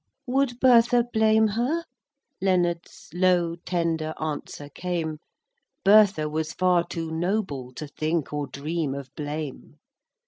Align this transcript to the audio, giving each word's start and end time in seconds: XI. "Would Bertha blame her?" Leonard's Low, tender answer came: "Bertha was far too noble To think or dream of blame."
XI. 0.25 0.31
"Would 0.31 0.59
Bertha 0.59 1.05
blame 1.13 1.49
her?" 1.49 1.85
Leonard's 2.41 3.09
Low, 3.13 3.53
tender 3.65 4.15
answer 4.19 4.67
came: 4.67 5.19
"Bertha 5.85 6.27
was 6.27 6.53
far 6.53 6.83
too 6.87 7.11
noble 7.11 7.71
To 7.75 7.85
think 7.85 8.33
or 8.33 8.47
dream 8.47 8.95
of 8.95 9.13
blame." 9.13 9.75